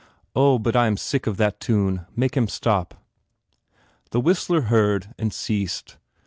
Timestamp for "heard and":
4.61-5.31